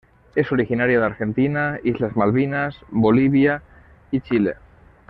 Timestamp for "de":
0.99-1.05